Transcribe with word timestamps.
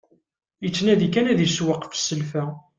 Yettnadi 0.63 1.07
kan 1.13 1.29
ad 1.31 1.39
isewweq 1.45 1.81
ɣef 1.85 1.95
selfa. 1.99 2.43